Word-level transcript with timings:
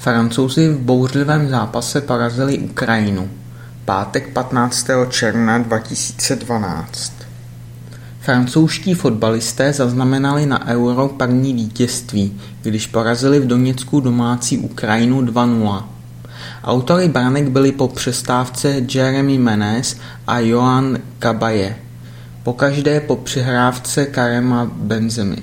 Francouzi 0.00 0.68
v 0.68 0.78
bouřlivém 0.78 1.48
zápase 1.48 2.00
porazili 2.00 2.58
Ukrajinu. 2.58 3.30
Pátek 3.84 4.32
15. 4.32 4.86
června 5.08 5.58
2012. 5.58 7.12
Francouzští 8.20 8.94
fotbalisté 8.94 9.72
zaznamenali 9.72 10.46
na 10.46 10.66
Euro 10.66 11.08
první 11.08 11.54
vítězství, 11.54 12.40
když 12.62 12.86
porazili 12.86 13.40
v 13.40 13.46
Doněcku 13.46 14.00
domácí 14.00 14.58
Ukrajinu 14.58 15.22
2-0. 15.22 15.84
Autory 16.64 17.08
branek 17.08 17.48
byli 17.48 17.72
po 17.72 17.88
přestávce 17.88 18.82
Jeremy 18.94 19.38
Menes 19.38 19.96
a 20.26 20.38
Johan 20.38 20.98
Kabaje, 21.18 21.76
pokaždé 22.42 23.00
po 23.00 23.16
přihrávce 23.16 24.06
Karema 24.06 24.70
Benzemy. 24.74 25.42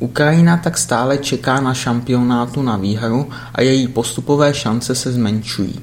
Ukrajina 0.00 0.56
tak 0.56 0.78
stále 0.78 1.18
čeká 1.18 1.60
na 1.60 1.74
šampionátu 1.74 2.62
na 2.62 2.76
výhru 2.76 3.28
a 3.54 3.60
její 3.60 3.88
postupové 3.88 4.54
šance 4.54 4.94
se 4.94 5.12
zmenšují. 5.12 5.80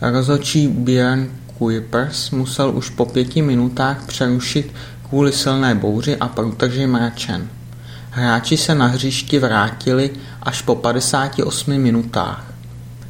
Rozhodčí 0.00 0.68
Björn 0.68 1.26
Kuipers 1.58 2.30
musel 2.30 2.70
už 2.76 2.90
po 2.90 3.06
pěti 3.06 3.42
minutách 3.42 4.06
přerušit 4.06 4.74
kvůli 5.08 5.32
silné 5.32 5.74
bouři 5.74 6.16
a 6.16 6.28
průtrži 6.28 6.86
mračen. 6.86 7.48
Hráči 8.10 8.56
se 8.56 8.74
na 8.74 8.86
hřišti 8.86 9.38
vrátili 9.38 10.10
až 10.42 10.62
po 10.62 10.74
58 10.74 11.78
minutách. 11.78 12.44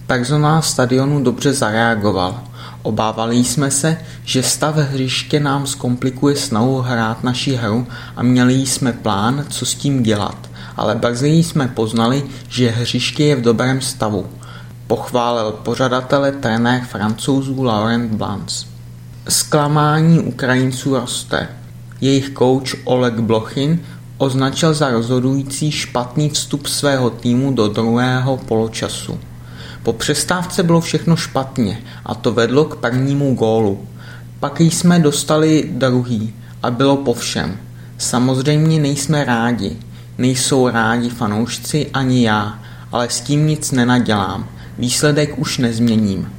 Personál 0.06 0.62
stadionu 0.62 1.22
dobře 1.22 1.52
zareagoval. 1.52 2.42
Obávali 2.84 3.36
jsme 3.36 3.70
se, 3.70 3.96
že 4.24 4.42
stav 4.42 4.76
hřiště 4.76 5.40
nám 5.40 5.66
zkomplikuje 5.66 6.36
snahu 6.36 6.80
hrát 6.80 7.24
naši 7.24 7.54
hru 7.54 7.86
a 8.16 8.22
měli 8.22 8.54
jsme 8.54 8.92
plán, 8.92 9.44
co 9.48 9.66
s 9.66 9.74
tím 9.74 10.02
dělat, 10.02 10.50
ale 10.76 10.94
brzy 10.94 11.28
jsme 11.28 11.68
poznali, 11.68 12.24
že 12.48 12.70
hřiště 12.70 13.24
je 13.24 13.36
v 13.36 13.40
dobrém 13.40 13.80
stavu. 13.80 14.26
Pochválil 14.86 15.52
pořadatele 15.52 16.32
trenér 16.32 16.82
francouzů 16.84 17.62
Laurent 17.62 18.12
Blanc. 18.12 18.64
Zklamání 19.28 20.20
Ukrajinců 20.20 20.94
roste. 20.94 21.48
Jejich 22.00 22.30
kouč 22.30 22.74
Oleg 22.84 23.20
Blochin 23.20 23.80
označil 24.18 24.74
za 24.74 24.90
rozhodující 24.90 25.70
špatný 25.70 26.30
vstup 26.30 26.66
svého 26.66 27.10
týmu 27.10 27.52
do 27.52 27.68
druhého 27.68 28.36
poločasu. 28.36 29.18
Po 29.84 29.92
přestávce 29.92 30.62
bylo 30.62 30.80
všechno 30.80 31.16
špatně 31.16 31.82
a 32.06 32.14
to 32.14 32.32
vedlo 32.32 32.64
k 32.64 32.76
prvnímu 32.76 33.34
gólu. 33.34 33.88
Pak 34.40 34.60
jsme 34.60 34.98
dostali 34.98 35.70
druhý 35.72 36.34
a 36.62 36.70
bylo 36.70 36.96
po 36.96 37.14
všem. 37.14 37.56
Samozřejmě 37.98 38.80
nejsme 38.80 39.24
rádi. 39.24 39.76
Nejsou 40.18 40.68
rádi 40.68 41.08
fanoušci 41.08 41.90
ani 41.94 42.26
já, 42.26 42.58
ale 42.92 43.10
s 43.10 43.20
tím 43.20 43.46
nic 43.46 43.72
nenadělám. 43.72 44.48
Výsledek 44.78 45.38
už 45.38 45.58
nezměním. 45.58 46.32